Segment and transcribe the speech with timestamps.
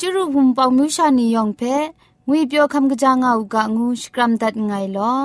[0.00, 1.62] จูรุบุมปองมิวชานียองเพ
[2.28, 5.18] งวยเปียวคำกะจางเอากะงูสกรัมดัดไงลอ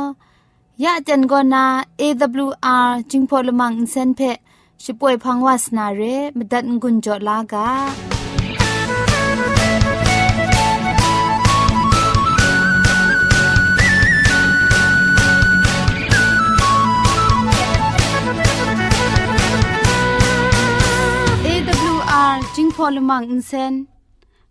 [0.83, 1.63] ยะจันกอนา
[2.01, 4.21] AWR จิงพอลมังอินเซนเพ
[4.83, 6.01] ช่วยพังวาสนาเร
[6.37, 7.69] มดัดงุนจอลากา
[22.57, 23.73] จิงพอลมังอินเซน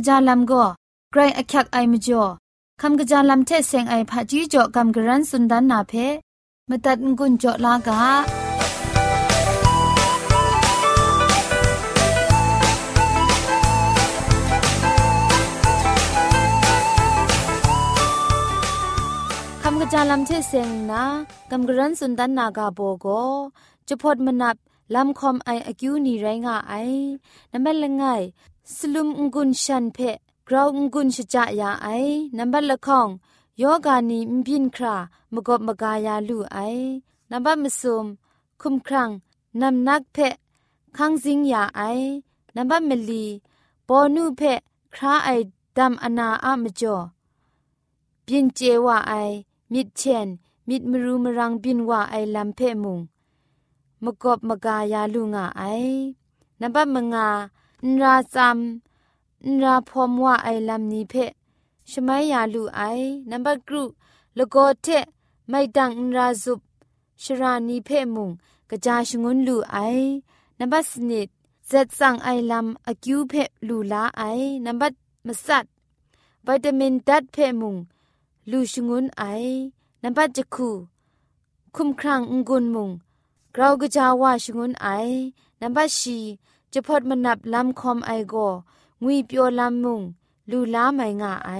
[0.00, 0.52] กจาลโก
[1.12, 2.24] ไกรอคักไอมจ่อ
[2.80, 5.92] คำกระจาลำเทเซงไอผาจีจ่อคำกระรันสุนดันนาเพ
[6.70, 21.02] มตัดงุนจ่อลากาำกระจาลำเทเซงนา
[21.50, 23.06] กำกรันสุนดันนากาโบโก
[23.88, 24.56] จะพดมนับ
[24.94, 26.72] ลำคอมไออากิวนีไรงาไอ
[27.52, 28.04] น้ำแม่ละไง
[28.76, 29.98] สลุมงุนชันเพ
[30.48, 31.88] กราวงุนชจายาไอ
[32.36, 33.08] นัมบัดละข้อง
[33.60, 34.96] ยอกานีมบินครา
[35.32, 36.58] มกบมกายาลูไอ
[37.30, 38.06] นับมสุม
[38.60, 39.10] คุมครัง
[39.60, 40.34] นำนักเพะ
[40.96, 41.82] คังซิงยาไอ
[42.56, 43.24] นับมลี
[43.88, 44.60] ปอนูเพะ
[44.94, 45.30] คราไอ
[45.78, 46.96] ดมอนาอามจ่อ
[48.26, 49.12] บินเจวาไอ
[49.72, 50.28] มิดเชน
[50.68, 53.00] มิดมรูมรังบินวาไอลำเพะมุง
[54.04, 55.62] มกบมกายาลูงาไอ
[56.60, 57.28] นับมงา
[57.86, 61.14] นราจำนราพอมว่าไอลำนี้เพ
[61.90, 62.82] ชไมายาลูไอ
[63.30, 63.84] นัมเบอร์กรุ
[64.36, 64.88] ลโกเท
[65.48, 66.60] ไม่ดังนราจุบ
[67.22, 68.30] ชรานีเพมุง
[68.70, 69.78] กระจาชงุนลูไอ
[70.58, 71.28] นัมเบอร์สนิด
[71.68, 73.34] เจ็ดสั่งไอลำอากิวเพ
[73.68, 74.22] ลูลาไอ
[74.66, 75.64] นัมเบอร์มัสัด
[76.46, 77.76] วิตามินดัดเพมุง
[78.50, 79.24] ลูชงุนไอ
[80.02, 80.70] นัมเบอร์จักคู
[81.74, 82.90] คุมครังงุนมุง
[83.54, 84.88] เรากระจาว่าชงุนไอ
[85.60, 86.18] นัมเบอร์ชี
[86.74, 88.34] จะพอดมันนับลำคอมไอโก
[89.02, 90.00] งุยเปียวลำมุง
[90.50, 91.50] ลูล้าไมง่าอ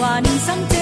[0.00, 0.73] 还心。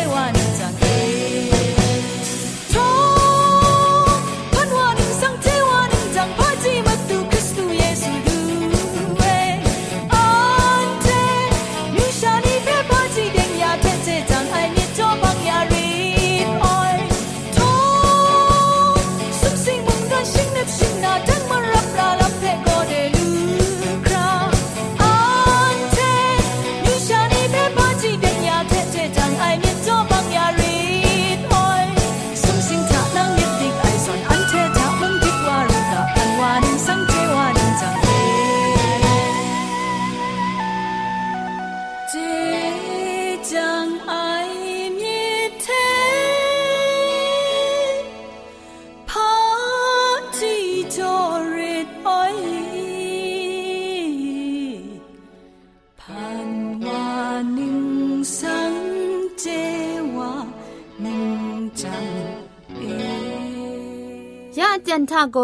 [64.95, 65.39] จันทาโก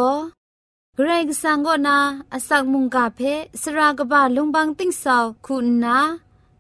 [0.97, 1.99] เกรกสังกนา
[2.33, 3.21] อสักมุงกาเพ
[3.63, 5.99] สรากบะลงบางติ้งสาวคุณนา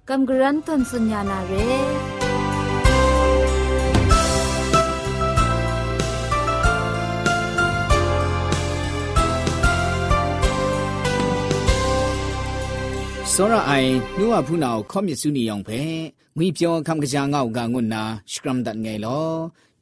[0.08, 1.52] กำกรันทนสุญญานาเร
[13.32, 15.80] စောရအိုင်နှုဝဖူနာကိုခေါမြစ်စုနေအောင်ပဲ
[16.36, 19.34] ငွေပြောခံကကြငောက်ကငွတ်နာစကရမ်ဒတ်ငယ်လော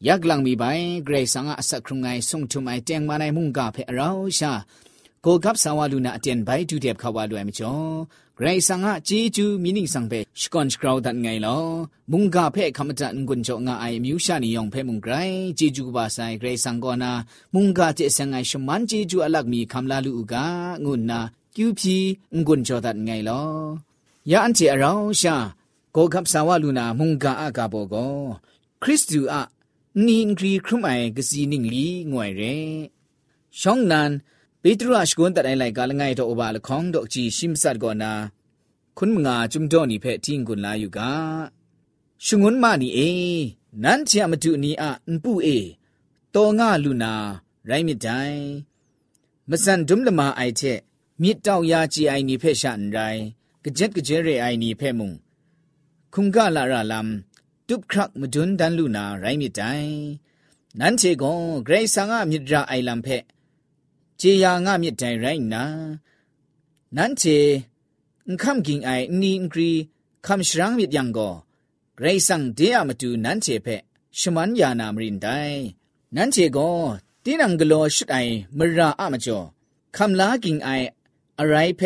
[0.09, 0.65] ยักลังมีใบ
[1.05, 4.53] เกรสังอาสักครุงไงส่งทุมไอแจงมาในมุ่งกาเพเราชา
[5.23, 7.75] โกกับสาวลูนาเตียนใบจูเดียบขาวาด้วยมิจอ
[8.37, 11.59] เกรสังอาจีจูมินิงสังเปสกอนสกราวดันไงลอ
[12.11, 15.15] มุ่งกาเพคำจันกุญจงาไอมิวชานิยองเพมุงไกร
[15.59, 17.13] จีจูบาไซเกรสังกอนา
[17.55, 20.47] มุ่งกาเจสังไอชมันจีจูอลักมีคำลาลูกา
[20.85, 21.21] งุนนา
[21.55, 21.97] กิวพี
[22.37, 23.45] งกุญจอดันไงลอ
[24.31, 25.37] ยาอันเจเราชา
[25.93, 27.95] โกกับสาวลูนามุ่งกาอากาโบโก
[28.85, 29.43] คริสตูอา
[30.05, 32.57] nin gri krumai gsi ning li ngwai re
[33.61, 34.13] shong nan
[34.63, 37.77] petra shgun ta dai lai ga langai to oba la khong dok chi shim sat
[37.83, 38.11] go na
[38.99, 41.13] kun nga chum do ni phe ting gun la yu ga
[42.27, 43.11] shungun ma ni e
[43.83, 45.59] nan chi ma tu ni a npu e
[46.35, 47.13] to nga lu na
[47.69, 48.35] rai mi dai
[49.49, 50.73] ma san dum la ma ai che
[51.21, 53.17] mi taw ya chi ai ni phe shan rai
[53.69, 55.13] กเจ็ดกเจเรไอนีเพ่มุง
[56.15, 57.07] คุงกาลาราลัม
[57.69, 59.61] ดุบครักมดุนดันลูนาไรมิไต
[60.81, 63.09] นั้นเชกงเกรซังะมิตราไอลัมเพ
[64.19, 65.65] เจียงะมิไตไรนา
[66.97, 67.23] นั้นเช
[68.29, 68.91] อังคัมกิงไอ
[69.23, 69.71] นีอังกรี
[70.27, 71.19] คัมชรังมิตยังโก
[71.97, 73.69] เกรซังเดียมาดูนั้นเชเพ
[74.19, 75.29] ชมันยานามรินได
[76.17, 76.81] นั้นเชกง
[77.23, 78.17] ตีนังกโลชุดไอ
[78.59, 79.41] มราอะมจอ
[79.97, 80.71] คัมลา กิงไอ
[81.39, 81.83] อะไรเพ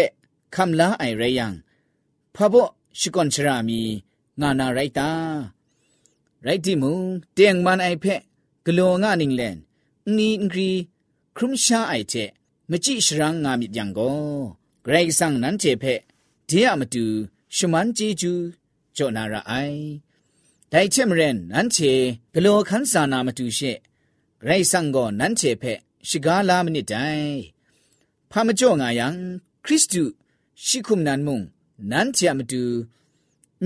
[0.55, 1.55] คัมลาไอไรยัง
[2.35, 2.55] พะบ
[3.01, 3.81] ชิกอนชรามี
[4.41, 5.11] งานาไรตา
[6.47, 6.97] ရိုက်တိမုံ
[7.37, 8.21] တຽງမန်အိုက်ဖက်
[8.67, 9.57] ဂလောငါနင်းလန်
[10.17, 10.71] နီငရီ
[11.37, 12.31] ခရုမရှာအိုက်တဲ့
[12.71, 14.21] မကြည့်ရှရန်ငါမြကြံကို
[14.85, 16.01] ဂရိတ်ဆန်နန်ချေဖက်
[16.49, 17.05] ဒီယမတူ
[17.57, 18.33] ရှမန်ဂျီဂျူ
[18.97, 19.79] ဂျောနာရာအိုင်
[20.73, 21.93] ဒိုင်ချင်မရန်နန်ချေ
[22.33, 25.79] ဂလောခန်းစာနာမတူရှေဂရိတ်ဆန်ကိုနန်ချေဖက်
[26.09, 27.33] ရှိကားလာမနစ်တိုင်
[28.31, 29.07] ဖာမကြော့ငါယံ
[29.65, 30.03] ခရစ်တု
[30.67, 31.39] ရှိခုမနန်မုံ
[31.91, 32.63] နန်ချေမတူ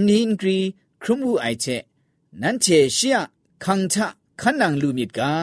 [0.07, 0.59] နင်းဂရီ
[1.03, 1.83] ခရုမူအိုက်ချက်
[2.43, 3.19] นันเชเชีย
[3.65, 4.07] คังทะ
[4.41, 5.35] ขันนังลูมิดกา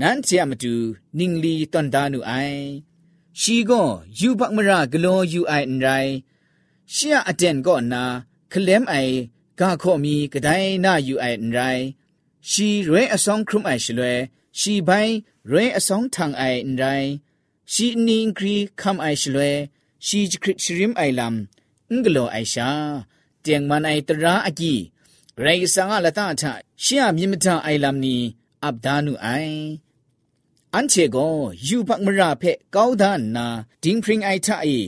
[0.00, 0.74] นันเชียมาดู
[1.18, 2.34] นิงลีตันดานูไอ
[3.40, 3.80] ชีก็
[4.20, 5.88] ยูบักมรากลอยูไออันไร
[6.92, 8.02] เชียอเดนก็นา
[8.52, 8.94] คลมไอ
[9.60, 10.50] กาข้อมีกระได
[10.84, 11.60] นายูไออันไร
[12.50, 14.16] ชีเรอสองครุมไอชลวย
[14.60, 14.90] ชีใบ
[15.48, 16.84] เรอสองทางไออันไร
[17.72, 19.54] ชีนิงครีคำไอชลวย
[20.06, 21.32] ชีจคริชริมไอลำ
[21.96, 22.70] งกลอไอชา
[23.42, 24.76] เตียงมันไอตระอากี
[25.40, 26.42] ရိုင်ဆန်ကလတထ
[26.84, 28.16] ရှင်းအမြင့်မထအိုင်လမ်နီ
[28.64, 29.62] အဗဒါနုအိုင်
[30.74, 31.34] အန်ချေကို
[31.66, 33.46] ယူပတ်မရဖက်ကောင်းဒါနာ
[33.82, 34.78] ဒင်းဖရင်အိုက်ထအေ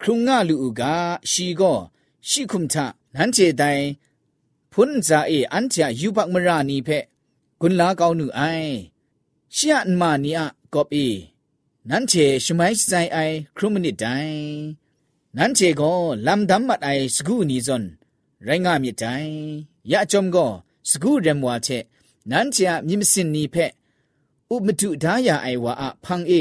[0.00, 0.82] ခရုငါလူက
[1.30, 1.78] ရှီကို
[2.28, 2.74] ရှီခုမ်ထ
[3.14, 3.84] နန်ချေတိုင်
[4.72, 7.04] ဖွန်းဇာအေအန်ချာယူပတ်မရနီဖက်
[7.60, 8.70] ဂွန်လာကောင်းနုအိုင်
[9.56, 11.06] ရှီယန်မာနီအကော့ပီ
[11.88, 14.34] နန်ချေရှမိုင်းဆိုင်အိုင်ခရုမနစ်တိုင်
[15.36, 17.84] နန်ချေကိုလမ်ဒမ်မတ်အိုင်စကူနီဇွန်
[18.46, 19.32] ရိုင်ငါမြစ်တိုင်
[19.92, 20.46] ยะจอมก็
[20.90, 21.68] สกูเรมวาเช
[22.30, 23.56] นั้นจะมิมสินนีเพ
[24.50, 26.32] อุมตุดายาไอวาอะพังเอ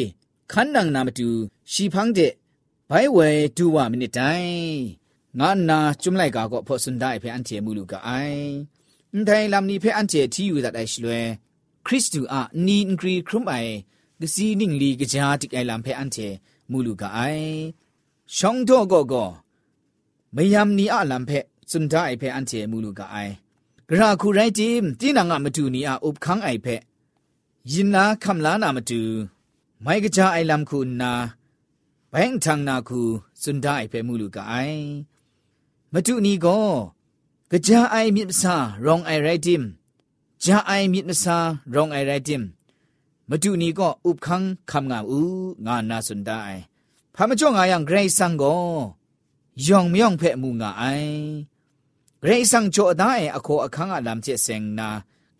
[0.51, 1.27] ขันนังนามตุ
[1.71, 2.19] ชีพังเด
[2.87, 3.17] ไบเว
[3.57, 4.21] ดูวามนิได
[5.39, 8.09] งานนาจุมไลกาก็พอสุนได้เพอันเจมูลูกาไอ
[9.13, 11.23] อันไทลำนี้เพอันเจที่อยู่ดัดไอชลวย
[11.85, 13.53] คริสตูอะนีนกรีครุมไอ
[14.21, 16.17] กสีนิ่งลีกจาติกไอลำเพอันเจ
[16.71, 17.21] มูลูกาไอ
[18.37, 21.31] ช่องโตก็ก็ไม่ยำนี้อะลำเพ
[21.75, 23.31] စွန်ဒအိုက်ဖဲအန်တီမူလူကအိုင်
[23.87, 24.67] ဂရာခုရိုက်တီ
[24.99, 26.75] တင်းနာငါမတူနီအုပ်ခန်းအိုက်ဖဲ
[27.71, 29.01] ယင်နာခမ်လာနာမတူ
[29.83, 31.11] မိုင်ကကြအိုင်လမ်ခုနာ
[32.11, 32.99] ဘန်ထန်နာခု
[33.41, 34.81] စွန်ဒအိုက်ဖဲမူလူကအိုင်
[35.93, 36.67] မတူနီကော
[37.51, 39.55] ကကြအိုင်မြစ်စာရောင်အိုင်ရိုက်တီ
[40.43, 41.37] ကြအိုင်မြစ်စာ
[41.73, 42.35] ရောင်အိုင်ရိုက်တီ
[43.29, 45.21] မတူနီကောဥပခန်းခမ်ငါဥ
[45.65, 46.61] ငါနာစွန်ဒအိုင်
[47.15, 48.65] ဖာမကြောင့ငါယံဂရိတ်ဆန်ကော
[49.65, 51.17] ယောင်မြောင်ဖဲ့မှုငါအိုင်
[52.25, 54.89] ဂရိဆန်ချိုအသားအခေါ်အခန်းကလမ်ချက်စင်နာ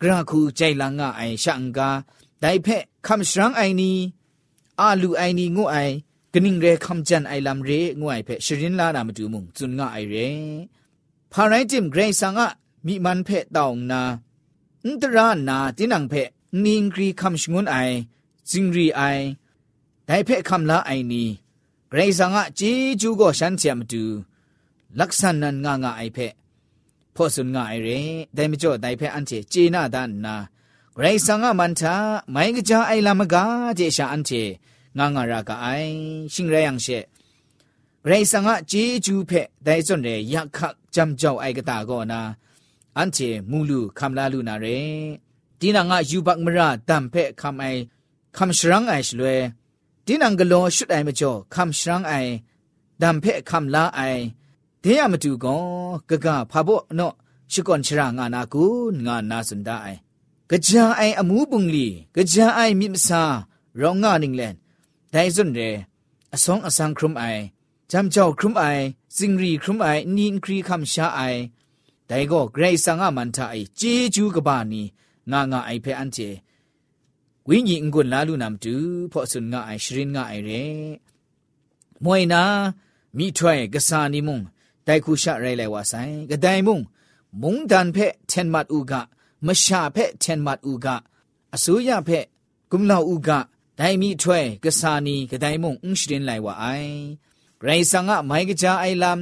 [0.00, 1.88] ဂရခုကြိုင်လန်ငါအိုင်ရှန်ကာ
[2.42, 3.92] ဒိုင်ဖက်ခမ်ရှရန်အိုင်နီ
[4.80, 5.92] အာလူအိုင်နီငုအိုင်
[6.32, 10.28] ကနင်းရဲခမ်ဂျန်အိုင်လမ်ရေငုအိုင်ဖက်ရှရင်လာနာမတူမှုဇွန်ငါအိုင်ရေ
[11.32, 12.40] ဖာရိုင်တင်ဂရိဆန်က
[12.86, 14.00] မိမန်ဖက်တောင်းနာ
[14.84, 16.28] အန်တရာနာတင်းနံဖက်
[16.64, 17.96] နင်းဂရီခမ်ရှငွန်းအိုင်
[18.50, 19.24] ဇင်ရီအိုင်
[20.08, 21.24] ဒိုင်ဖက်ခမ်လာအိုင်နီ
[21.90, 24.02] ဂရိဆန်ကជីဂျူကိုရှန်ချမ်တူ
[25.00, 26.34] ลักษณะงางาไอเพะ
[27.16, 30.36] ဖောဆုန်ငါအရင်ဒဲမကျော်တိုင်ဖဲအန်ချေဂျေနာဒန်နာ
[30.96, 31.94] ဂရိဆန်ငါမန်တာ
[32.34, 33.44] မိုင်းကကြအိုင်လာမကာ
[33.78, 34.42] ဂျေရှာအန်ချေ
[34.98, 35.92] ငါငါရာကအိုင်
[36.32, 36.98] ရှင်ရယန်ရှေ
[38.04, 40.58] ဂရိဆန်ငါဂျေဂျူဖဲဒဲစွန်ရဲယခ
[40.94, 42.20] ဂျမ်ကျော်အိုင်ကတာကောနာ
[42.96, 44.76] အန်ချေမူလူခမ်လာလူနာရဲ
[45.58, 47.80] ဒီနာငါယူဘတ်မရာတမ်ဖဲခမ်အိုင်
[48.36, 49.34] ခမ်ရှရန်အိုင်ရှလွဲ
[50.04, 52.32] ဒီနံကလောရှုတိုင်မကျော်ခမ်ရှရန်အိုင်
[53.02, 54.22] ဒမ်ဖဲခမ်လာအိုင်
[54.84, 55.62] ဒဲရမတူကော
[56.08, 57.14] ကကဖဘော့နော့
[57.52, 58.62] ရှိကွန်ချရာငါနာကူ
[59.06, 59.96] ငါနာစန်ဒိုင်
[60.50, 61.86] ကကြာအိုင်အမှုပုန်လီ
[62.16, 63.22] ကကြာအိုင်မြစ်မစာ
[63.80, 64.54] ရောင်ငါနင်းလန်
[65.12, 65.68] ဒိုင်စွန်ရဲ
[66.34, 67.42] အဆောင်အဆန်းခရုမိုင်
[67.92, 68.64] จำเจ้าครุมไอ
[69.16, 71.20] สิงรีครุมไอนีนครีคำชาไอ
[72.06, 73.82] แต่ก็เกรสังอามันทาไอเจ
[74.14, 74.82] จูกบานี
[75.30, 76.18] งางาไอเพอันเจ
[77.48, 78.74] วิญญงกุนลาลูนำจู
[79.10, 80.48] พอสุนงาไอชรินงาไอเร
[82.04, 82.42] มวยนา
[83.16, 84.40] มีถ้วยกษานิมุง
[84.86, 86.78] တိုင်ခုရှရဲလဲဝါဆိုင်ကတိုင်မုံ
[87.42, 88.94] မုံတန်ဖက်ချန်မတ်ဥက
[89.46, 90.86] မရှာဖက်ချန်မတ်ဥက
[91.54, 92.24] အစိုးရဖက်
[92.70, 93.30] ကုမလောက်ဥက
[93.78, 96.94] ဒိုင်မီထွဲကဆာနီကတိုင်မုံအင်းရှိရင်လိုက်ဝအိုင်
[97.60, 99.18] ဂရိဆန်ကမိုင်ကကြအိုင်လမ်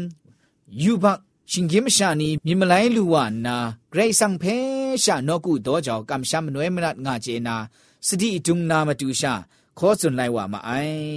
[0.83, 1.05] ယူဘ
[1.51, 3.15] ရှင်ဂိမရှာနီမြမလိုင်းလူဝ
[3.45, 3.57] နာ
[3.93, 4.57] ဂရိဆန်ဖဲ
[5.03, 7.57] ရှာနော့ကုတော့ကြောင့်ကမ္ရှာမနွဲမနတ်ငါချေနာ
[8.07, 9.33] စတိဒုံနာမတူရှာ
[9.79, 11.17] ခေါ်စွန်လိုက်ဝမအိုင်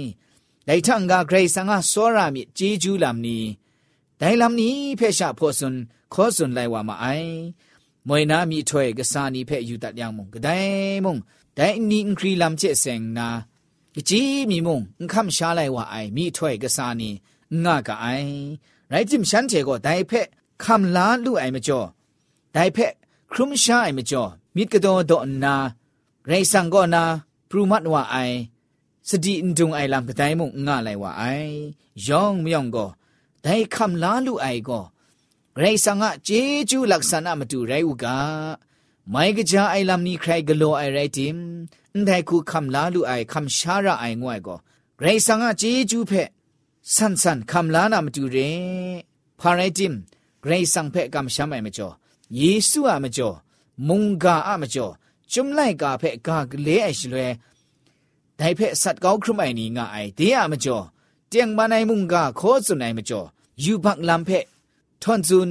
[0.68, 3.38] ဒိုင်ထန်ကဂရိဆန်ကစောရမြဂျေဂျူးလမ်နီ
[4.20, 5.74] ဒိုင်လမ်နီဖေရှာဖောဆွန်
[6.14, 7.30] ခောဆွန်လိုက်ဝါမအိုင်
[8.08, 11.16] မွေနာမီထွေကစာနီဖေယူတတ်យ៉ាងမုံကဒိုင်မုံ
[11.58, 13.28] ဒိုင်နီအင်ခရီလမ်ချေဆင်နာ
[14.08, 17.10] ကြည်မီမုံအခမ်ရှာလိုက်ဝါအိုင်မီထွေကစာနီ
[17.64, 18.30] ငါကအိုင်
[18.92, 20.20] ရိုက်ဂျင်ရှန်ချေကိုဒိုင်ဖေ
[20.62, 21.88] ခမ်လာလူအိုင်မကျော်
[22.54, 22.92] ဒိုင်ဖေခ
[23.32, 25.54] ရုမရှာအိုင်မကျော်မိကတော်တော့နာ
[26.28, 27.04] ရေဆန်ကောနာ
[27.48, 28.36] ပရူမတ်ဝအိုင်
[29.08, 31.50] စဒီအန်ဒုံအိုင်လမ်ကဒိုင်မုံငါလိုက်ဝါအိုင်
[32.06, 32.90] ယောင်မြောင်ကော
[33.46, 34.84] ဒိုင်ခမ်လာလူအိုင်ကို
[35.62, 38.06] ရိုင်ဆန်ငါဂျေဂျူလက်ဆန်နာမတူရိုင်ဥက
[39.12, 41.32] မိုင်ကကြအိုင်လမ်နီခရိုင်ဂလိုအိုင်ရိုင်တင်
[41.94, 44.58] အန်ဒိုင်ခုခမ်လာလူအိုင်ခမ်ရှာရာအိုင်ငွိုင်ကို
[45.02, 46.28] ရိုင်ဆန်ငါဂျေဂျူဖက်
[46.94, 48.98] ဆန်ဆန်ခမ်လာနာမတူရင်
[49.40, 49.94] ဖာရိုင်တင်
[50.44, 51.94] ရိုင်ဆန်ဖက်ကမ်ရှာမိုင်မကျော်
[52.38, 53.36] ယေစုအမကျော်
[53.88, 54.92] မုန်ကာအမကျော်
[55.32, 57.30] จุมไลกาเพ่กากเลไอชลวย
[58.36, 60.78] ไดเพ่สัตกาวครุไมนีงาไอเดียมจ่อ
[61.28, 63.22] เตียงมาไนมุงกาโคสุไนมจ่อ
[63.64, 64.30] ยูบักลำเพ
[65.02, 65.48] ทอนซุน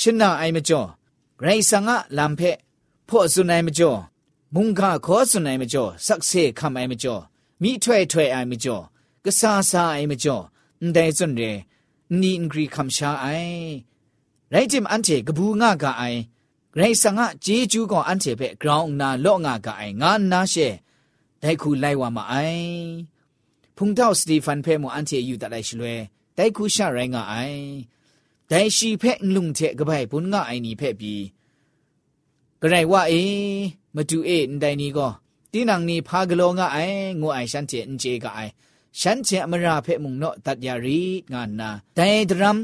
[0.00, 0.82] ชนะไอมจ่อ
[1.40, 2.40] ไรสังะลำเพ
[3.08, 3.92] พ่อสุนไอมจ่อ
[4.54, 7.16] มุงกาขอสุนไอมจ่อสักเซคำไอมจ่อ
[7.62, 8.76] มีถ้วยถ้วยไอมจ่อ
[9.24, 10.36] กษาซาไอมจ่อ
[10.94, 11.42] ได้จนเร
[12.20, 13.26] นี่อังกฤษคำชาไอ
[14.50, 16.04] ไรจิมอันเจกบูงากาไอ
[16.76, 20.54] ไรสังะเจจูก่ออันเจเปกราวนาโลงากาไองานนาเช
[21.40, 22.34] ได้คูไลวามาไอ
[23.76, 25.98] พุงเท่าสตีฟันเพ่โมอันเจอยู่แต่ไรชลวย
[26.36, 27.36] ได้คุชาไรงาไอ
[28.48, 31.14] ได้ชีเพ่ลุงเทกะไปปุนงาไอนี่เพ่ปี
[32.62, 33.14] กระไรว่าเอ
[33.94, 35.08] มาดูเอ็นใดนี้ก็
[35.52, 36.78] ตีนังนี่พากลงาไอ
[37.20, 38.40] งัวไอฉันเจนเจกไอ
[39.00, 41.02] ฉันเจมราเพ่มุงเนาะตัดยารี
[41.32, 42.58] งานนาต่ดรัม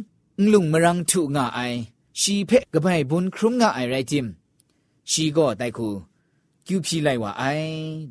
[0.52, 1.61] ลุงมรังถูงาไอ
[2.21, 4.26] ชีเพ่กะไปบุญครุมงาไอไรจิม
[5.11, 5.88] ชีก็ได้คู
[6.67, 7.45] กิวพีไลว่าไอ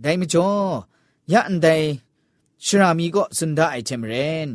[0.02, 0.50] ได้ไม่จ่อ
[1.32, 1.68] ยันได
[2.66, 4.14] ชรามีก็สุดได้เทมเร
[4.48, 4.52] น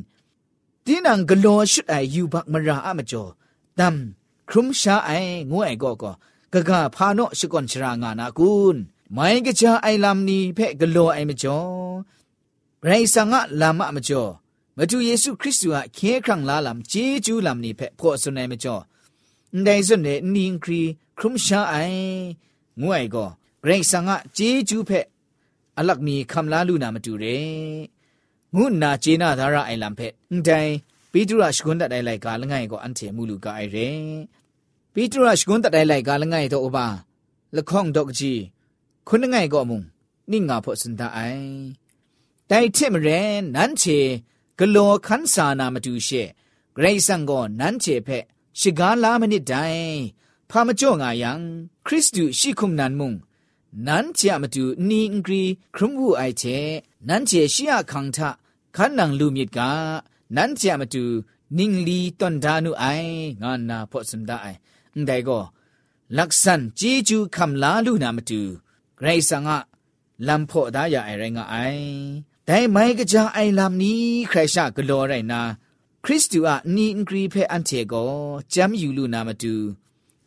[0.88, 3.30] တင်းနံဂလောရှုအိုင်ယူဘမရာအမကျော်
[3.78, 3.96] တမ်
[4.50, 6.14] ခရုမရှာအိုင်ငွဲ့ကောကော
[6.52, 8.82] ဂဂဖာနော့ရှုကွန်ချရာငါနာကုန်း
[9.16, 11.68] မိုင်းကချာအိုင်လမ်နီဖဲ့ဂလောအိုင်မကျော်
[12.86, 14.30] ရိုင်ဆာငါလာမမကျော်
[14.76, 18.82] မတူယေရှုခရစ်သူဟာခဲခန့်လာလမ်ဂျေဂျူးလမ်နီဖဲ့ဖော့ဆွနေမကျော်
[19.66, 20.82] ဒိုင်စွန်နေနင်းခရီ
[21.18, 22.26] ခရုမရှာအိုင်
[22.82, 23.28] ငွဲ့ကော
[23.64, 25.04] ရိုင်ဆာငါဂျေဂျူးဖဲ့
[25.78, 27.95] အလတ်မီခမ်လာလူနာမတူတဲ့
[28.58, 30.72] ငုနာကျေနာသာရအိုင်လံဖက်အန်တိုင်
[31.12, 33.86] ပိတုရရှကွန်းတတိုင်လိုက်ကာလငိုင်ကိုအန်တီမူလူကအိုင်ရဲ
[34.92, 36.86] ပိတုရရှကွန်းတတိုင်လိုက်ကာလငိုင်တော့အပါ
[37.56, 38.40] လခေါင်တော့ကြီး
[39.08, 39.80] ခုနငိုင်ကောမုံ
[40.30, 41.46] နိငါဖို့စန်တအိုင်
[42.50, 43.18] တိုင်ချစ်မရဲ
[43.54, 43.98] နန်းချေ
[44.58, 46.22] ဂလောခန်းစာနာမတူရှေ
[46.76, 48.24] ဂရိတ်ဆန်ကောနန်းချေဖက်
[48.60, 49.90] ရှိကားလာမနစ်တိုင်
[50.50, 51.32] ဖာမကြော့ငါယံ
[51.86, 53.12] ခရစ်တုရှိခုမနန်မုံ
[53.86, 55.42] နန်းချေမတူနီအင်ဂရီ
[55.74, 56.56] ခရုံဟုအိုက်ချေ
[57.06, 58.18] နန်းချေရှိယခံထ
[58.78, 59.58] ခန်းနံလူမြစ်က
[60.36, 61.04] နန်းချာမတူ
[61.56, 63.08] နင်းလီတန်ဒါနုအိုင်
[63.42, 64.58] ငါနာဖော့စမ်ဒအိုင်
[64.94, 65.42] အန်ဒိုင်ကို
[66.18, 68.42] ลักษันจีจูคำลาลูนามาตู
[68.98, 69.60] ไกรสังะ
[70.28, 71.56] ลำพอดายาไอไรงะไอ
[72.46, 75.40] แต่ไม่กะจาไอลำนี้ใครชากลอไรนา
[76.04, 77.94] คริสตูอะนีอินกรีเพอันเทโก
[78.54, 79.54] จำอยู่ลูนามาตู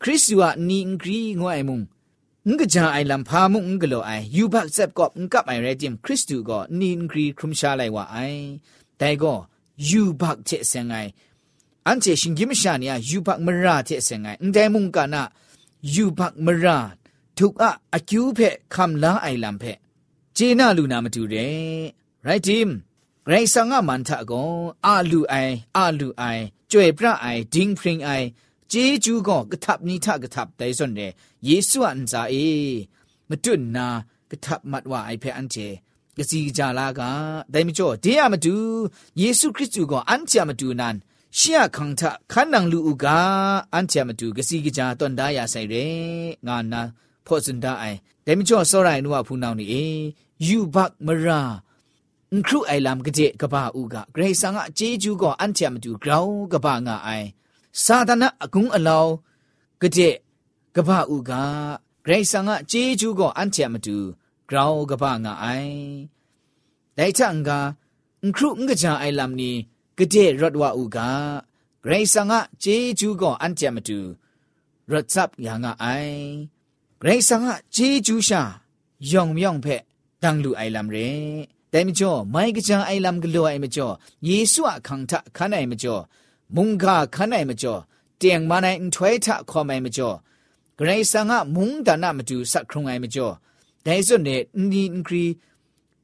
[0.02, 1.82] คริสตูอะนีอินกรีงวยมุง
[2.50, 8.42] ငကကြအိုင်လမ်ဖာမှုငကလိုအိုင်ယူဘတ်ဆက်ကော့ငကပ်အိုင်ရဲဂျင်ခရစ်တုကောနင်းဂရီခရုမရှာလိုက်ဝအိုင်
[9.02, 9.38] တိုင်ကော
[9.90, 11.10] ယူဘတ်ချက်စငိုင်
[11.88, 15.24] အန်ချေရှင်ဂိမရှာနီယာယူဘတ်မရာချက်စငိုင်အန်တိုင်မှုကနာ
[15.94, 16.78] ယူဘတ်မရာ
[17.38, 18.40] ทุกอะอคิวเพ
[18.76, 19.64] คำลาไอลำเพ
[20.36, 21.50] เจน่าลูนามาดูเร่
[22.24, 22.70] ไรทีม
[23.28, 24.50] ไรสังอามันทะกง
[24.86, 25.34] อาลูไอ
[25.78, 26.24] อาลูไอ
[26.72, 28.12] จวยพระไอดิงพริงไอ
[28.72, 31.02] เจจูก็กระทับนี้ทากระทับแต่ส่วนเด
[31.46, 32.34] เยซูอันซาเอ
[33.30, 33.88] มาจุนนา
[34.32, 35.56] กระทับมัดว่าไอเพออันเจ
[36.18, 37.10] กสีจาลากา
[37.52, 38.56] แต่ไม่จ่อเดียมาดู
[39.20, 40.98] เยซูคริสต์ก็อันเจมาดูนั้น
[41.40, 42.02] ရှီယခံထ
[42.32, 43.06] ခန္နံလူဥက
[43.74, 45.86] အန်ချမတူကစီကကြတွန်ဒါရဆိုင်ရဲ
[46.48, 46.82] ငါနာ
[47.26, 49.86] ဖောစန်ဒအိုင်ဒေမကျော်စောရိုင်နုဝဖူနောင်းနေအေ
[50.48, 51.40] ယူဘတ်မရာ
[52.36, 57.28] အခရုအိုင်လမ်ကတဲ့ကဘာဥကဂရေဆာငါအကျေးကျူးကအန်ချမတူဂရောင်းကဘာငါအိုင်
[57.84, 59.14] စာဒနာအကုံအလောင်း
[59.82, 60.16] ကတဲ့
[60.76, 61.32] ကပဥကဂ
[62.10, 63.96] ရိတ်ဆန်ကဂျေဂျူကိုအန်ချမတူ
[64.48, 65.80] ဂရောင်းကပငါအိုင်
[66.98, 67.50] ဒိုင်ချန်က
[68.22, 69.52] အင်ခရုငကကြအိုင်လမ်နီ
[69.98, 71.00] ကတဲ့ရတ်ဝဥကဂ
[71.88, 73.98] ရိတ်ဆန်ကဂျေဂျူကိုအန်ချမတူ
[74.90, 76.22] ရတ်စပ်ယာငါအိုင်
[77.02, 78.42] ဂရိတ်ဆန်ကဂျေဂျူရှာ
[79.12, 79.82] ယောင်မြောင်ဖက်
[80.22, 81.08] တန်လူအိုင်လမ်ရဲ
[81.72, 83.94] တိုင်မကျော်မိုင်ကကြအိုင်လမ်ကလိုအိုင်မကျော်
[84.28, 86.04] ယေရှုအခန့်ထခနိုင်မကျော်
[86.56, 87.76] มุงกาขันไหนมาจ่อ
[88.18, 90.10] เตียงมาในถ้วยทะคอไม่มาจ่อ
[90.78, 93.28] กระไรสังะมุงดานามาดูสักครุงไอมาจ่อ
[93.84, 95.26] แต่ส่วนเนี่ยนี่กรี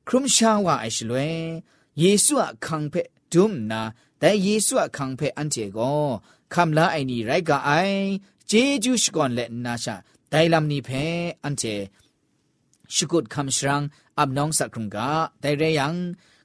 [0.08, 1.30] ครุมชาวาไอชลวย
[2.00, 2.94] เยซูอะคังเพ
[3.34, 3.82] ดุมนา
[4.20, 5.80] แต่เยซูอะคังเพอันเจโก
[6.54, 7.72] คำละไอนี่ไรกะไอ
[8.48, 8.54] เจ
[8.84, 9.96] จูชก่อนและนาชา
[10.30, 10.90] ไดลำนี้เพ
[11.44, 11.64] อันเจ
[12.96, 13.84] ရှုကုတ်ခမ်ရှရန်
[14.18, 14.98] အပ်နောင်စကရုံက
[15.44, 15.88] ဒိုင်ရယံ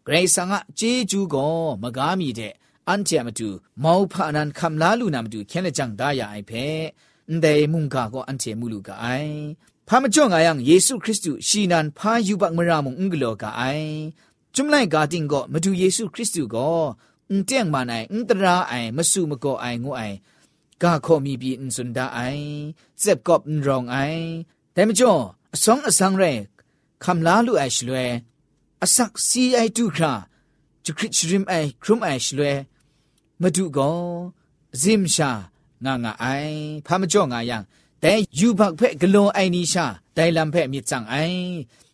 [0.06, 2.52] ဂရေဆာငါဂျေဂျူကိုမကားမိတဲ့
[2.90, 3.48] อันเจมาดู
[3.84, 6.52] มาวพานันคำลาลูนามาดูแค่ละจังได้ยาไอเพ
[7.42, 9.06] แต่มุงกาก็อันเจมูลูกาไอ
[9.86, 13.62] พามจ่องอายังเยซูคริสต์ชีนันพายุบักมรามงอุงกโลกาไอ
[14.56, 16.68] จุมไลกาติงก็มาดูเยซูคริสต์ก็
[17.30, 20.02] อุนเตียงมาไนอุนตราไอมาสู่มาก็ไองูไอ
[20.82, 22.20] กาข้อมีบีอุนสุนดาไอ
[23.00, 23.98] เจ็บกอบอุนรองไอ
[24.72, 25.12] แต่มจ่อ
[25.62, 26.24] สองอสังเร
[27.04, 28.08] คำลาลูไอชลวย
[28.82, 30.12] อสักซีไอตูครา
[30.84, 32.56] จุคริชริมไอครุมไอชลวย
[33.42, 34.06] မတုကော
[34.80, 35.30] ဇိမရှာ
[35.84, 37.58] ငါငါအိုင်ဖာမကြော့ငါယံ
[38.02, 39.84] တဲယူဘက်ဖက်ကလွန်အိုင်နီရှာ
[40.16, 41.42] တိုင်လံဖက်မြစ်ဆောင်အိုင်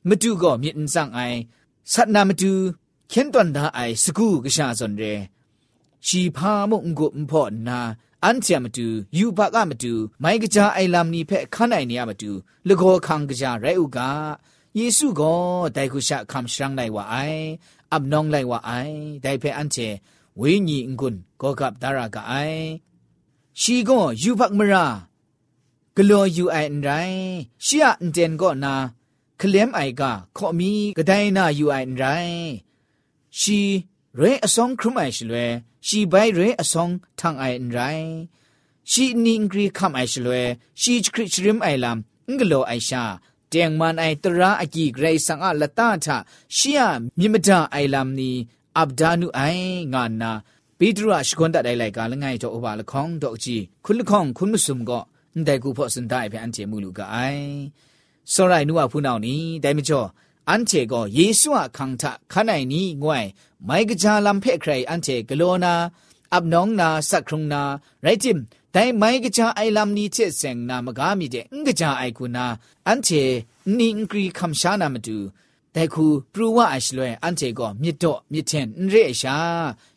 [0.08, 1.38] မတုကောမြစ်အန်ဆောင်အိုင်
[1.92, 2.52] ဆတ်နာမတု
[3.12, 5.12] ခင်းတွန်ဒါအိုင်စကူကရှာစွန်ရဲ
[6.06, 7.78] ရှီဖာမုံကိုမဖို့နာ
[8.24, 8.86] အန်ချာမတူ
[9.18, 12.30] ယူဘကမတူမိုင်းကကြအိုင်လာမနီဖက်ခန်းနိုင်နေရမတူ
[12.68, 13.98] လကောခံကကြရဲဥက
[14.78, 15.42] ယေစုကော
[15.76, 17.44] ဒိုင်ခုရှာခမ်ရှန်းလိုက်ဝအိုင်
[17.92, 19.88] အပ်နောင်းလိုက်ဝအိုင်ဒိုင်ဖက်အန်ချေ
[20.40, 22.62] ဝိညာဉ်ငွန်းကောကပ်ဒါရကအိုင်
[23.60, 24.84] ရှီကောယူဖတ်မရာ
[25.94, 27.28] ဂလောယူအိုင်ရိုင်း
[27.66, 28.74] ရှီယအန်တန်ကောနာ
[29.40, 30.02] ကလမ်အိုင်က
[30.36, 32.48] ခော့မီဂဒိုင်နာယူအိုင်ရိုင်း
[33.40, 33.60] ရှီ
[34.18, 35.44] ရဲအဆောင်ခရမိုင်ရှလွဲ
[35.86, 38.12] ရှီဘိုင်ရဲအဆောင်ထန်အိုင်ရိုင်း
[38.90, 40.40] ရှီနင်းဂရီခမ်အိုင်ရှလွဲ
[40.80, 41.96] ရှီခရစ်ရမ်အိုင်လမ်
[42.36, 43.04] ငလောအိုင်ရှာ
[43.52, 46.06] တຽງမန်အိုင်တရာအကြီးဂရိတ်ဆန်အလတာထ
[46.56, 46.80] ရှီယ
[47.18, 48.32] မြင့်မဒအိုင်လမ်နီ
[48.78, 49.40] อับดานุไอ
[49.92, 50.32] งานนา
[50.78, 55.00] ปีตรอาชกนตัดได้ไหลกาลง่ายจอบาลคองดอกจีคุณลคองคุณมุสุมก็
[55.44, 57.16] แต่กูพอสนได้เพียงอันเจมูลูกไอ
[58.32, 60.02] สรายนัวผู้นานี้ได้ไม่จ่อ
[60.50, 63.24] อันเจก็เยซูอะคังทะข้าในนี้ง่วย
[63.64, 65.74] ไม่กระจาลำเพคใครอันเจกโลนา
[66.34, 67.62] อับน้องนาสักครุงนา
[68.02, 72.46] ไรจิมแต่ไม่กระจาไอลำนี้เชเสงนามกามีเดงกระจาไอกูนา
[72.88, 73.08] อันเจ
[73.78, 75.18] นิงกรีคำชานามาดู
[75.78, 79.36] แต่คูปรูว่าไอชลวยอันเจก็มิดโตมิดเทนเรชา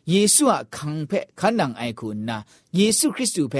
[0.08, 2.38] เยซูอะคังเพคันนังไอคุณนะ
[2.76, 3.56] เยซูคริสต์เพ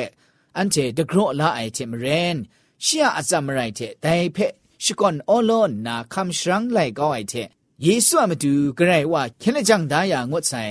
[0.56, 2.37] อันเจดกรอละไอเทมเรน
[2.85, 4.38] เชียอาจามไรเทไดเพ
[4.85, 10.62] ชกอนออลอนนาคำชรังไลก็ไอเทเยซูอะมาดูกระไรว่าเคลจังดายางดใส่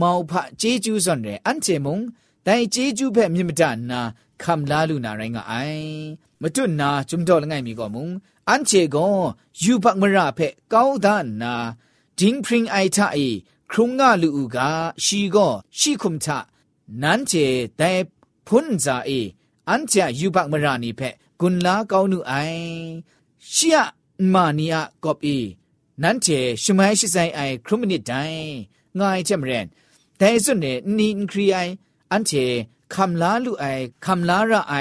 [0.00, 1.98] မောင်ဖဂျေဂျူးစွန်ရဲအန်ချေမုံ
[2.46, 4.00] တိုင်ဂျေဂျူးဖက်မြင့်မတနာ
[4.42, 5.96] ခမ်လာလူနာရိုင်းကအိုင်
[6.42, 8.08] မတွနာဂျုံတော်လငိုင်မီကောမုံ
[8.48, 9.12] อันเจกง
[9.62, 10.40] ยูปักมราเพ
[10.72, 11.54] ก้าวดานนา
[12.18, 13.18] ดิงพริงไอทาเอ
[13.70, 14.70] ครุงงาลูกา
[15.04, 15.46] ชีก็
[15.78, 16.38] ชีคุมทะ
[17.02, 17.32] นั้นเจ
[17.76, 17.90] แต่
[18.46, 19.10] พุนจาเอ
[19.70, 21.00] อันเจยูปักมรานีเพ
[21.40, 22.32] กุนลาก้าวนูไอ
[23.54, 23.78] ชีย
[24.34, 25.28] มานียกอบเอ
[26.02, 26.26] นั้นเจ
[26.64, 28.14] ชมัยชิไซไอครุมนิดได
[28.98, 31.58] ง่ายเจมเรนแต่สุดเนี่ยนินครีไอ
[32.12, 32.32] อันเจ
[32.94, 33.64] คำลาลูไอ
[34.04, 34.74] คำลาระไอ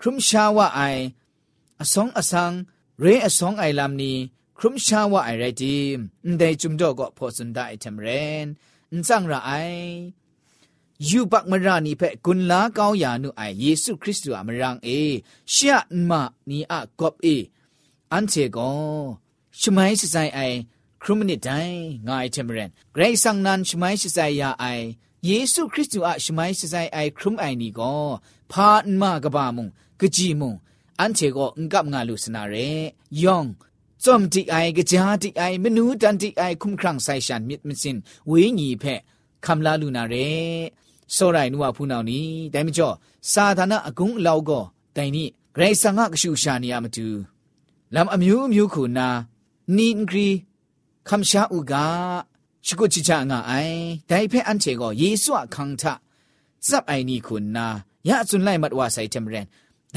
[0.00, 0.80] ครุมชาวะไอ
[1.80, 2.52] อสองอสัง
[3.00, 4.12] เรอสองไอลามนี
[4.58, 6.00] ครุมชาวะไอไรดีม
[6.38, 8.08] ได้จุมดอกก็พอสุนได้ทำเร
[8.44, 8.46] น
[8.98, 9.52] นสังระไอ
[11.10, 14.88] ยูปักมรานีเพกุนลาเกาหยานุไอเยซูคริสต์อามรังเอ
[15.54, 15.78] ชะ
[16.10, 17.26] มานีอะกอบเอ
[18.12, 18.58] อันเชโก
[19.60, 20.40] ชมัยสิไซไอ
[21.02, 21.50] ครุมนิดได
[22.08, 24.64] งายทำเรนเกรซังนันชมัยสิไซยาไอ
[25.26, 27.80] เยซู คริสต์อะชมัยสิไซไอครุมไอนีโก
[28.50, 29.68] พาอันมากะบามุง
[30.00, 30.54] กะจีมุง
[31.00, 32.54] อันเชโกงกับงาลุสนาเร
[33.22, 33.46] ยอง
[34.04, 37.96] จอมติไอกะจาติไอมนูตันติไอคุมครังไซชันมิดมิสิน
[38.30, 38.84] วิญีเพ
[39.44, 40.14] คำลาลุนาเร
[41.14, 42.20] စောရိုင်နူဝဖူနောင်နီ
[42.52, 42.94] ဒိုင်မကျော်
[43.32, 44.64] စာသနာအကုံအလောက်ကော
[44.96, 45.24] တိုင်နိ
[45.56, 47.06] ဂရိဆာငါကရှူရှာနေရမတူ
[47.94, 49.08] လမ်အမျိုးမျိုးခုနာ
[49.76, 50.28] နီငရီ
[51.08, 51.74] ခမ်ရှာဥက
[52.66, 53.78] ရှိကုချီချာငါအိုင်
[54.10, 55.82] ဒိုင်ဖဲအန်ချေကောယေဆုအခန်းထ
[56.66, 57.66] ဇပ်အိုင်နီခုနာ
[58.08, 59.46] ရအစွန်လိုက်မတ်ဝါဆိုင်တမရန်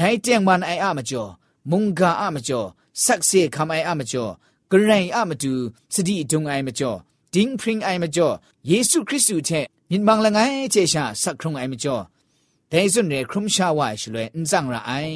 [0.04, 1.30] ိုင်ကြံဝန်အိုင်အမကျော်
[1.70, 2.68] မုန်ကာအမကျော်
[3.04, 4.32] ဆက်စေခမိုင်အမကျော်
[4.70, 5.52] ဂရိုင်အမတူ
[5.92, 6.98] စတိဒုံအိုင်မကျော်
[7.34, 8.34] ဒင်းဖရင်အိုင်မကျော်
[8.68, 12.02] ယေရှုခရစ်သူတဲ့မြင်မောင်လငိုင်းချေရှာဆက်ခုံအိုင်မကျော်
[12.72, 15.14] ဒဲစွန်ရခုံရှာဝါရှလွဲအန်ဆောင်ရအိုင်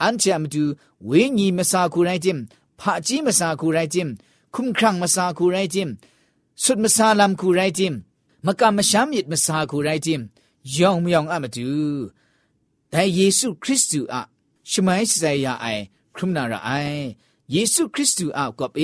[0.00, 0.62] အန်ချာမတူ
[1.08, 2.38] ဝေညီမစာကူရိုင်တင်
[2.80, 4.08] ဖာကြီးမစာကူရိုင်တင်
[4.54, 5.90] ခုံခရံမစာကူရိုင်တင်
[6.62, 7.94] สุดมาซาลามคูไรจิม
[8.46, 10.20] มะกามะชามิดมาซาคูไรจิม
[10.76, 11.74] ยองมยองอะมาดู
[12.96, 14.22] แต่เยซูคริสต์อะ
[14.72, 15.66] ชมัยสใจยาไอ
[16.14, 16.70] ครุมนาระไอ
[17.52, 18.82] เยซูคริสต์อะกับเอ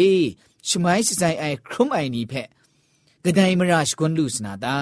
[0.68, 2.48] ชมัยสใจไอครุมไอนี่เพะ
[3.24, 4.78] กระไดมราชกุนลูสนาตา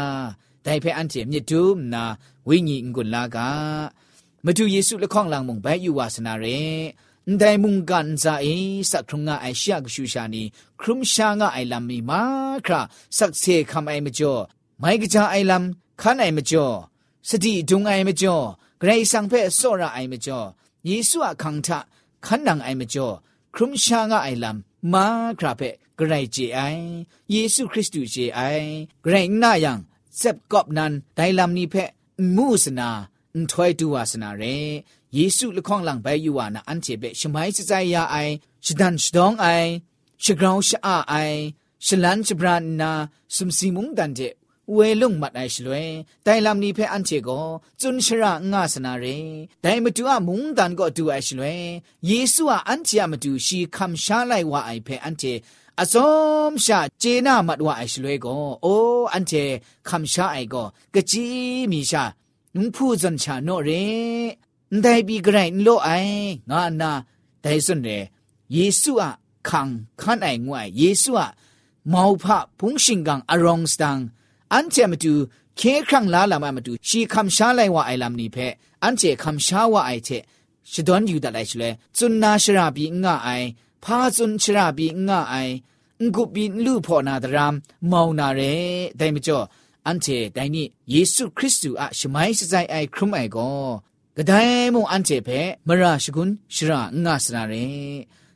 [0.62, 2.04] แต่เพะอันเจมยดุมนา
[2.48, 3.52] วิญญาณกุลลากา
[4.44, 6.46] มาดูเยซูละข้องหลังมงไปอยู่วาสนาเร
[7.40, 8.56] ဒိုင်မုန်ကန်ဇာအေ
[8.90, 10.42] စတ်ထုံငါအရှာကရှူရှာနီ
[10.80, 12.22] ခရုမရှာငါအိုင်လမ်မီမာ
[12.66, 12.80] ခရာ
[13.16, 14.42] စက်ဆေခမ်အိုင်မကျော်
[14.80, 15.64] မိုင်ကကြအိုင်လမ်
[16.00, 16.76] ခန်အိုင်မကျော်
[17.28, 18.46] စတိဒုံအိုင်မကျော်
[18.80, 20.38] กรสังเพศโซระไอเมจอ
[20.86, 21.78] ยิสุอาคังทะ
[22.26, 23.08] ขันนังไอเมจอ
[23.54, 24.56] ครุมชางะไอลัม
[24.92, 25.04] มา
[25.38, 25.62] คราเพ
[25.98, 26.60] กรเจไอ
[27.34, 28.40] ยิสุคริสตูเจไอ
[29.04, 29.78] กรนายัง
[30.18, 31.74] เซบกอบนันไดลัมนีเพ
[32.36, 32.90] มูสนา
[33.36, 34.42] န်ထွိုက်တူဝါစနာရဲ
[35.16, 39.68] ယေစုလခေါန်လန်ဘဲယူဝါနာအန်ချေဘဲရှမိုင်းစဇိုင်ယာအိုင်ရှဒန်ရှဒေါင္အိုင်
[40.24, 41.38] ရှဂရောင်းရှအာအိုင်
[41.86, 42.88] ရှလန်ချဘရန်နာ
[43.36, 44.32] မ်စီမုဒန်တဲ့
[44.70, 45.82] ဝဲလုံမတ်အိုင်ရှလွဲ
[46.26, 47.46] တိုင်လမ်နီဖဲအန်ချေကို
[47.80, 49.18] ဇွန်ရှရာငါစနာရေ
[49.64, 51.54] တိုင်မတူအမုန်တန်ကိုတူအိုင်ရှလွဲ
[52.08, 55.32] ယေစုဟာအန်ချေမတူရှီခမ်ရှာလိုက်ဝအိုင်ဖဲအန်ချေ
[55.80, 59.44] အစုံရှာဂျေနာမတ်ဝအိုင်ရှလွဲကိုအိုးအန်ချေ
[59.88, 62.02] ခမ်ရှာအိုင်ကိုကကြီးမီရှာ
[62.54, 63.84] နုဖူဇန်ချာနိုရေ
[64.84, 66.12] တိုင်ဘီဂရိုင်လိုအိုင်
[66.50, 66.90] ငါနာ
[67.44, 67.98] တိုင်စွန်ရေ
[68.54, 69.08] ယေစုဟာ
[69.48, 69.62] ခံ
[70.00, 71.26] ခန့်အိုင်ငွိုင်ယေစုဟာ
[71.92, 72.24] မောဖ
[72.58, 73.98] ဖုန်ရှင်ကန်အရောင်စတန်
[74.54, 75.12] อันเจมาดู
[75.56, 78.52] เคครั้งลาลามามาดูชีคำช้าไลว่าไอลำนี้เพะ
[78.84, 80.10] อันเจคำช้าว่าไอเท
[80.72, 83.30] ชดอนอยู่แต่ไรชเลยจุนนาชราบีง่าไอ
[83.84, 85.34] พาจุนชราบีง่าไอ
[86.14, 87.54] งุบินลูพอนาดราม
[87.92, 88.40] มองนาเร
[88.98, 89.38] ได้มจ่อ
[89.88, 93.48] อันเจได้นี่เยซูคริสต์อะชมัยสใจไอครุมไอก็
[94.16, 94.32] กระได
[94.74, 97.54] มงอันเจเพะมราชกุลชรางาสนาเร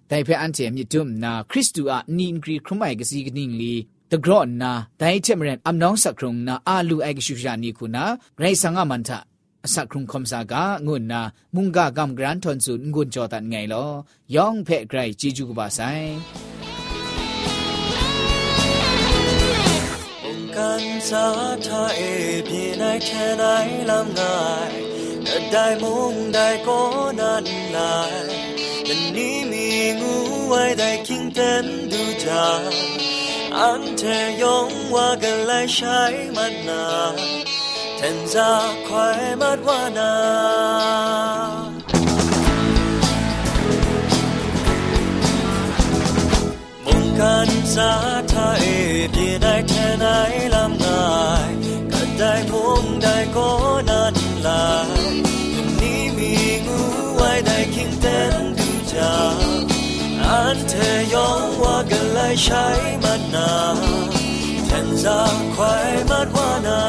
[0.09, 3.77] แต่เพออันเจมีดุมนาคริสต์อะนินกรีครุมไอกสีกนิ่งลี
[4.15, 8.05] တဂရော့နာဒိုင်ချက်မရန်အမ်နောင်းစခရုံနာအာလူအိုက်ရှူရှာနီခုနာ
[8.39, 9.19] ဂရိတ်ဆန်ငါမန်တာ
[9.67, 10.55] အစခရုံခုံစာက
[10.87, 11.21] ငုနာ
[11.55, 13.91] မုန်ကကမ်ဂရန်ထွန်ဆုငုန်ကြောတန်ငိုင်လော
[14.35, 16.05] ယောင်ဖဲ့ဂရိတ်ជីဂျူကပါဆိုင်
[20.57, 21.27] กันสา
[21.67, 22.01] ทาเอ
[22.47, 23.45] พี่นายแค่ไหน
[23.91, 24.37] ลำนา
[24.69, 24.71] ย
[25.53, 26.81] ได้มุงได้ก็
[27.21, 27.45] นั่น
[27.77, 28.15] นาย
[28.85, 29.67] แต่นี้มี
[30.01, 30.15] งู
[30.49, 32.47] ไว้ได้คิงเต็มดูจา
[33.61, 33.65] 안
[34.01, 34.03] 테
[34.43, 34.45] 영
[34.93, 35.79] 화가라샤
[36.17, 36.73] 이만나
[37.99, 38.01] 텐
[38.33, 38.37] 자
[38.89, 40.01] 과에맛와나
[46.87, 46.89] 몸
[47.19, 47.21] 간
[47.75, 47.77] 사
[48.31, 48.33] 타
[48.65, 50.87] 에비나이테나이람나
[51.61, 53.37] 이가다이몽다이고
[53.85, 53.93] 난
[54.45, 54.49] 라
[54.97, 55.83] 이용니
[56.17, 56.21] 미
[56.65, 56.73] 구
[57.21, 58.07] 와이다이킹텐
[58.57, 58.61] 두
[58.97, 62.67] 자ันเธอยอมว่ากันเลยใช้
[63.05, 63.55] มันนา
[64.67, 66.83] แทนจากควายมัดว่านา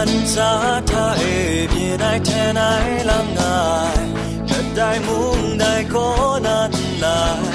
[0.00, 0.50] มันสา
[0.90, 1.22] ทาเอ
[1.72, 2.62] พี่ได้แทนไหน
[3.08, 3.58] ลำนา
[3.94, 3.98] ย
[4.48, 6.06] แต่ได้มุงได้ก็
[6.46, 6.72] นัน
[7.04, 7.22] นา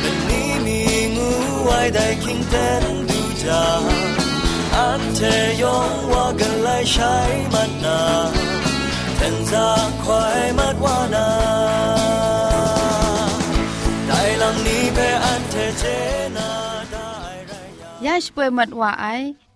[0.00, 0.78] แต่นี้มี
[1.16, 1.30] งู
[1.64, 3.64] ไว้ได้คิงเต้นดูจา
[4.76, 5.20] อันเท
[5.62, 7.14] ยองว่ากันไลใช้
[7.52, 8.02] มันนา
[9.16, 11.30] แทนจากควายมักว่านา
[14.06, 15.84] ได้ลังนี้เปอันเทเจ
[16.36, 16.50] นา
[16.92, 19.06] ไได้รยาชปวยมัดว่าไอ